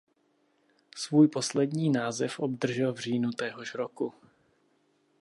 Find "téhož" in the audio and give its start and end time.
3.31-3.75